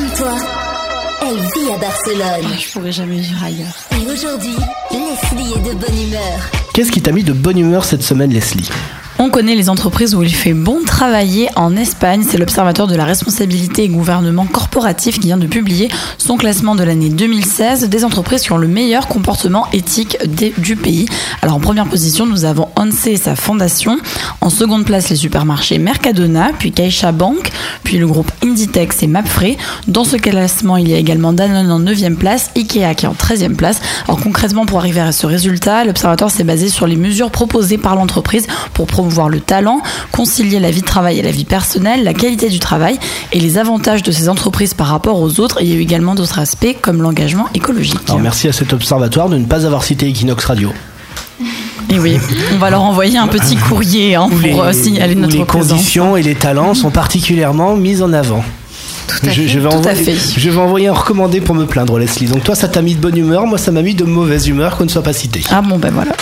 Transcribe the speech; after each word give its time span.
Comme 0.00 0.08
toi, 0.16 0.34
elle 1.20 1.36
vit 1.36 1.70
à 1.74 1.78
Barcelone. 1.78 2.50
Je 2.58 2.72
pourrais 2.72 2.90
jamais 2.92 3.18
vivre 3.18 3.44
ailleurs. 3.44 3.74
Et 3.92 4.10
aujourd'hui, 4.10 4.54
Leslie 4.90 5.52
est 5.52 5.68
de 5.68 5.74
bonne 5.78 6.00
humeur. 6.08 6.40
Qu'est-ce 6.72 6.90
qui 6.90 7.02
t'a 7.02 7.12
mis 7.12 7.22
de 7.22 7.34
bonne 7.34 7.58
humeur 7.58 7.84
cette 7.84 8.02
semaine, 8.02 8.30
Leslie? 8.32 8.70
On 9.22 9.28
connaît 9.28 9.54
les 9.54 9.68
entreprises 9.68 10.14
où 10.14 10.22
il 10.22 10.34
fait 10.34 10.54
bon 10.54 10.78
travailler 10.86 11.50
en 11.54 11.76
Espagne. 11.76 12.24
C'est 12.26 12.38
l'Observatoire 12.38 12.88
de 12.88 12.94
la 12.96 13.04
responsabilité 13.04 13.82
et 13.84 13.88
gouvernement 13.90 14.46
corporatif 14.46 15.16
qui 15.20 15.26
vient 15.26 15.36
de 15.36 15.46
publier 15.46 15.90
son 16.16 16.38
classement 16.38 16.74
de 16.74 16.82
l'année 16.84 17.10
2016 17.10 17.90
des 17.90 18.06
entreprises 18.06 18.40
qui 18.40 18.52
ont 18.52 18.56
le 18.56 18.66
meilleur 18.66 19.08
comportement 19.08 19.66
éthique 19.74 20.16
des- 20.26 20.54
du 20.56 20.74
pays. 20.74 21.04
Alors 21.42 21.56
en 21.56 21.60
première 21.60 21.84
position, 21.84 22.24
nous 22.24 22.46
avons 22.46 22.68
ONCE 22.76 23.08
et 23.08 23.16
sa 23.18 23.36
fondation. 23.36 23.98
En 24.40 24.48
seconde 24.48 24.86
place, 24.86 25.10
les 25.10 25.16
supermarchés 25.16 25.76
Mercadona, 25.76 26.52
puis 26.58 26.72
CaixaBank, 26.72 27.52
puis 27.82 27.98
le 27.98 28.06
groupe 28.06 28.30
Inditex 28.44 29.02
et 29.02 29.06
Mapfre. 29.06 29.44
Dans 29.88 30.04
ce 30.04 30.16
classement, 30.16 30.76
il 30.76 30.88
y 30.88 30.94
a 30.94 30.98
également 30.98 31.32
Danone 31.32 31.70
en 31.70 31.80
9e 31.80 32.16
place, 32.16 32.50
Ikea 32.56 32.94
qui 32.94 33.06
est 33.06 33.08
en 33.08 33.14
13e 33.14 33.54
place. 33.54 33.80
Alors 34.06 34.20
concrètement, 34.20 34.66
pour 34.66 34.78
arriver 34.78 35.00
à 35.00 35.12
ce 35.12 35.26
résultat, 35.26 35.84
l'Observatoire 35.84 36.30
s'est 36.30 36.44
basé 36.44 36.68
sur 36.68 36.86
les 36.86 36.96
mesures 36.96 37.30
proposées 37.30 37.78
par 37.78 37.94
l'entreprise 37.94 38.46
pour 38.74 38.86
promouvoir 38.86 39.28
le 39.28 39.40
talent, 39.40 39.80
concilier 40.12 40.60
la 40.60 40.70
vie 40.70 40.82
de 40.82 40.86
travail 40.86 41.18
et 41.18 41.22
la 41.22 41.30
vie 41.30 41.44
personnelle, 41.44 42.04
la 42.04 42.14
qualité 42.14 42.48
du 42.48 42.58
travail 42.58 42.98
et 43.32 43.40
les 43.40 43.58
avantages 43.58 44.02
de 44.02 44.10
ces 44.12 44.28
entreprises 44.28 44.74
par 44.74 44.88
rapport 44.88 45.20
aux 45.20 45.40
autres. 45.40 45.60
Et 45.60 45.64
il 45.64 45.70
y 45.70 45.72
a 45.74 45.76
eu 45.76 45.80
également 45.80 46.14
d'autres 46.14 46.38
aspects 46.38 46.76
comme 46.80 47.02
l'engagement 47.02 47.48
écologique. 47.54 47.98
Alors 48.08 48.20
merci 48.20 48.48
à 48.48 48.52
cet 48.52 48.72
observatoire 48.72 49.28
de 49.28 49.36
ne 49.36 49.46
pas 49.46 49.66
avoir 49.66 49.84
cité 49.84 50.08
Equinox 50.08 50.44
Radio. 50.44 50.72
Et 51.90 51.98
oui, 51.98 52.18
on 52.54 52.58
va 52.58 52.70
leur 52.70 52.82
envoyer 52.82 53.18
un 53.18 53.26
petit 53.26 53.56
courrier 53.56 54.14
hein, 54.14 54.28
pour 54.28 54.62
euh, 54.62 54.72
signaler 54.72 55.14
notre 55.16 55.36
les 55.36 55.44
présence. 55.44 55.70
conditions 55.70 56.16
et 56.16 56.22
les 56.22 56.34
talents 56.36 56.74
sont 56.74 56.90
particulièrement 56.90 57.74
mis 57.76 58.00
en 58.02 58.12
avant. 58.12 58.44
Tout 59.08 59.26
à 59.26 59.30
je, 59.30 59.42
fait, 59.42 59.48
je 59.48 59.58
vais 59.58 59.68
tout 59.68 59.74
à 59.74 59.78
envoyer, 59.78 60.04
fait. 60.04 60.40
je 60.40 60.50
vais 60.50 60.58
envoyer 60.58 60.86
un 60.86 60.92
recommandé 60.92 61.40
pour 61.40 61.56
me 61.56 61.66
plaindre, 61.66 61.98
Leslie. 61.98 62.26
Donc 62.26 62.44
toi, 62.44 62.54
ça 62.54 62.68
t'a 62.68 62.80
mis 62.80 62.94
de 62.94 63.00
bonne 63.00 63.16
humeur, 63.16 63.44
moi, 63.46 63.58
ça 63.58 63.72
m'a 63.72 63.82
mis 63.82 63.94
de 63.94 64.04
mauvaise 64.04 64.46
humeur 64.46 64.76
qu'on 64.76 64.84
ne 64.84 64.88
soit 64.88 65.02
pas 65.02 65.12
cité. 65.12 65.42
Ah 65.50 65.62
bon, 65.62 65.78
ben 65.78 65.90
voilà. 65.92 66.12